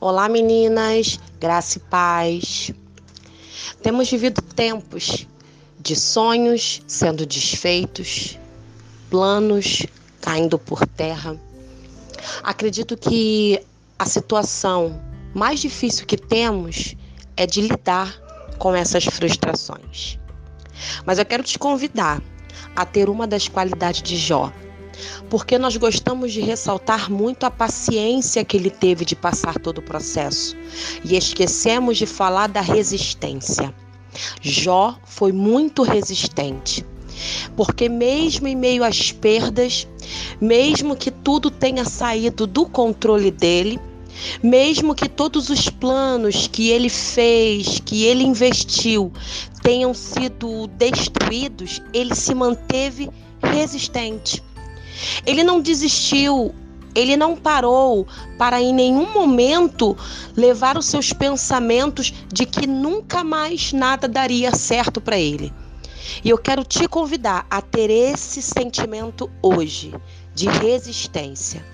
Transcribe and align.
Olá, 0.00 0.28
meninas, 0.28 1.20
graça 1.38 1.78
e 1.78 1.80
paz. 1.80 2.72
Temos 3.82 4.10
vivido 4.10 4.40
tempos 4.40 5.26
de 5.78 5.94
sonhos 5.94 6.82
sendo 6.86 7.26
desfeitos, 7.26 8.38
planos 9.10 9.86
caindo 10.20 10.58
por 10.58 10.86
terra. 10.86 11.38
Acredito 12.42 12.96
que 12.96 13.60
a 13.98 14.06
situação 14.06 15.00
mais 15.34 15.60
difícil 15.60 16.06
que 16.06 16.16
temos 16.16 16.96
é 17.36 17.46
de 17.46 17.60
lidar 17.60 18.12
com 18.58 18.74
essas 18.74 19.04
frustrações. 19.04 20.18
Mas 21.04 21.18
eu 21.18 21.26
quero 21.26 21.42
te 21.42 21.58
convidar 21.58 22.20
a 22.74 22.84
ter 22.84 23.08
uma 23.08 23.26
das 23.26 23.46
qualidades 23.46 24.02
de 24.02 24.16
Jó, 24.16 24.52
porque 25.28 25.58
nós 25.58 25.76
gostamos 25.76 26.32
de 26.32 26.40
ressaltar 26.40 27.10
muito 27.10 27.44
a 27.44 27.50
paciência 27.50 28.44
que 28.44 28.56
ele 28.56 28.70
teve 28.70 29.04
de 29.04 29.16
passar 29.16 29.58
todo 29.58 29.78
o 29.78 29.82
processo 29.82 30.56
e 31.04 31.16
esquecemos 31.16 31.96
de 31.96 32.06
falar 32.06 32.48
da 32.48 32.60
resistência. 32.60 33.74
Jó 34.40 34.96
foi 35.04 35.32
muito 35.32 35.82
resistente. 35.82 36.84
Porque, 37.56 37.88
mesmo 37.88 38.48
em 38.48 38.56
meio 38.56 38.82
às 38.82 39.12
perdas, 39.12 39.86
mesmo 40.40 40.96
que 40.96 41.10
tudo 41.10 41.50
tenha 41.50 41.84
saído 41.84 42.46
do 42.46 42.66
controle 42.66 43.30
dele, 43.30 43.78
mesmo 44.42 44.94
que 44.94 45.08
todos 45.08 45.48
os 45.48 45.68
planos 45.68 46.46
que 46.46 46.70
ele 46.70 46.88
fez, 46.88 47.80
que 47.80 48.04
ele 48.04 48.24
investiu, 48.24 49.12
tenham 49.62 49.94
sido 49.94 50.66
destruídos, 50.68 51.80
ele 51.92 52.14
se 52.14 52.34
manteve 52.34 53.08
resistente. 53.42 54.42
Ele 55.26 55.42
não 55.42 55.60
desistiu, 55.60 56.54
ele 56.94 57.16
não 57.16 57.36
parou 57.36 58.06
para 58.38 58.60
em 58.60 58.72
nenhum 58.72 59.12
momento 59.12 59.96
levar 60.36 60.76
os 60.76 60.86
seus 60.86 61.12
pensamentos 61.12 62.12
de 62.32 62.44
que 62.44 62.66
nunca 62.66 63.24
mais 63.24 63.72
nada 63.72 64.06
daria 64.06 64.54
certo 64.54 65.00
para 65.00 65.18
ele. 65.18 65.52
E 66.22 66.28
eu 66.28 66.38
quero 66.38 66.64
te 66.64 66.86
convidar 66.86 67.46
a 67.50 67.60
ter 67.60 67.90
esse 67.90 68.42
sentimento 68.42 69.30
hoje 69.40 69.94
de 70.34 70.48
resistência. 70.48 71.64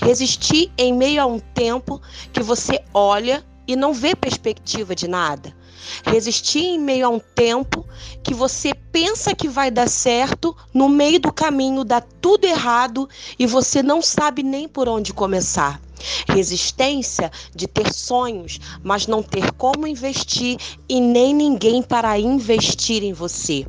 Resistir 0.00 0.70
em 0.76 0.92
meio 0.92 1.22
a 1.22 1.26
um 1.26 1.38
tempo 1.38 2.00
que 2.32 2.42
você 2.42 2.80
olha 2.92 3.44
e 3.66 3.76
não 3.76 3.92
vê 3.92 4.14
perspectiva 4.14 4.94
de 4.94 5.06
nada. 5.08 5.54
Resistir 6.04 6.60
em 6.60 6.78
meio 6.78 7.06
a 7.06 7.08
um 7.08 7.18
tempo 7.18 7.86
que 8.22 8.34
você 8.34 8.74
pensa 8.74 9.34
que 9.34 9.48
vai 9.48 9.70
dar 9.70 9.88
certo, 9.88 10.56
no 10.72 10.88
meio 10.88 11.20
do 11.20 11.32
caminho 11.32 11.84
dá 11.84 12.00
tudo 12.00 12.44
errado 12.44 13.08
e 13.38 13.46
você 13.46 13.82
não 13.82 14.02
sabe 14.02 14.42
nem 14.42 14.68
por 14.68 14.88
onde 14.88 15.12
começar. 15.12 15.80
Resistência 16.28 17.30
de 17.54 17.66
ter 17.66 17.92
sonhos, 17.92 18.58
mas 18.82 19.06
não 19.06 19.22
ter 19.22 19.52
como 19.52 19.86
investir 19.86 20.58
e 20.88 21.00
nem 21.00 21.34
ninguém 21.34 21.82
para 21.82 22.18
investir 22.18 23.02
em 23.02 23.12
você. 23.12 23.66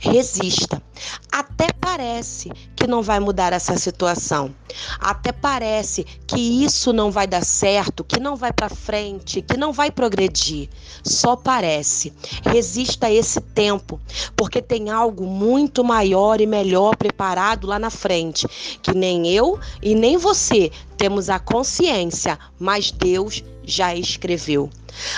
Resista. 0.00 0.80
Até 1.56 1.72
parece 1.72 2.50
que 2.74 2.84
não 2.84 3.00
vai 3.00 3.20
mudar 3.20 3.52
essa 3.52 3.78
situação. 3.78 4.52
Até 4.98 5.30
parece 5.30 6.04
que 6.26 6.64
isso 6.64 6.92
não 6.92 7.12
vai 7.12 7.28
dar 7.28 7.44
certo, 7.44 8.02
que 8.02 8.18
não 8.18 8.34
vai 8.34 8.52
para 8.52 8.68
frente, 8.68 9.40
que 9.40 9.56
não 9.56 9.72
vai 9.72 9.88
progredir. 9.88 10.68
Só 11.04 11.36
parece. 11.36 12.12
Resista 12.44 13.06
a 13.06 13.12
esse 13.12 13.40
tempo, 13.40 14.00
porque 14.36 14.60
tem 14.60 14.90
algo 14.90 15.26
muito 15.26 15.84
maior 15.84 16.40
e 16.40 16.46
melhor 16.46 16.96
preparado 16.96 17.68
lá 17.68 17.78
na 17.78 17.90
frente, 17.90 18.48
que 18.82 18.92
nem 18.92 19.28
eu 19.28 19.60
e 19.80 19.94
nem 19.94 20.16
você 20.16 20.72
temos 20.96 21.30
a 21.30 21.38
consciência, 21.38 22.36
mas 22.58 22.90
Deus 22.90 23.44
já 23.64 23.94
escreveu. 23.94 24.70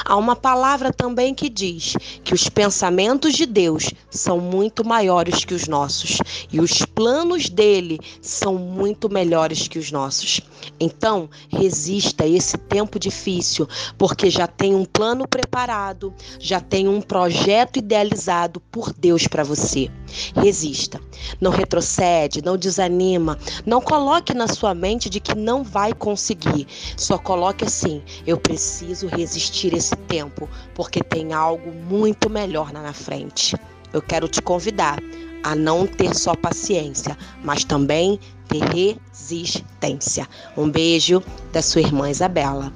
Há 0.05 0.17
uma 0.17 0.35
palavra 0.35 0.93
também 0.93 1.35
que 1.35 1.49
diz 1.49 1.95
que 2.25 2.35
os 2.35 2.49
pensamentos 2.49 3.35
de 3.35 3.45
Deus 3.45 3.93
são 4.11 4.41
muito 4.41 4.87
maiores 4.87 5.45
que 5.45 5.55
os 5.55 5.69
nossos 5.69 6.19
e 6.53 6.61
os 6.61 6.83
planos 6.83 7.49
dele 7.49 7.99
são 8.21 8.55
muito 8.55 9.09
melhores 9.09 9.69
que 9.69 9.79
os 9.79 9.91
nossos. 9.91 10.41
Então, 10.79 11.29
resista 11.49 12.25
a 12.25 12.29
esse 12.29 12.57
tempo 12.57 12.99
difícil, 12.99 13.69
porque 13.97 14.31
já 14.31 14.47
tem 14.47 14.75
um 14.75 14.85
plano 14.85 15.27
preparado, 15.27 16.13
já 16.39 16.61
tem 16.61 16.89
um 16.89 17.01
projeto 17.01 17.79
idealizado 17.79 18.61
por 18.71 18.93
Deus 18.93 19.27
para 19.27 19.45
você. 19.45 19.91
Resista. 20.35 21.01
Não 21.41 21.51
retrocede, 21.51 22.43
não 22.43 22.57
desanima, 22.57 23.39
não 23.65 23.81
coloque 23.81 24.35
na 24.35 24.49
sua 24.49 24.75
mente 24.75 25.11
de 25.11 25.21
que 25.21 25.35
não 25.35 25.65
vai 25.65 25.93
conseguir. 25.93 26.67
Só 26.97 27.19
coloque 27.19 27.65
assim: 27.65 28.03
eu 28.27 28.39
preciso 28.39 29.07
resistir 29.07 29.75
esse 29.75 29.97
tempo, 29.97 30.49
porque 30.75 31.03
tem 31.03 31.33
algo 31.33 31.73
muito 31.73 32.31
melhor 32.31 32.73
na 32.73 32.93
frente. 32.93 33.57
Eu 33.93 34.03
quero 34.03 34.29
te 34.29 34.43
convidar 34.43 34.99
a 35.43 35.55
não 35.55 35.87
ter 35.87 36.15
só 36.15 36.35
paciência, 36.35 37.17
mas 37.43 37.65
também 37.65 38.19
ter 38.49 38.63
resistência. 38.63 40.29
Um 40.57 40.69
beijo 40.71 41.23
da 41.53 41.63
sua 41.63 41.81
irmã 41.83 42.11
Isabela. 42.11 42.73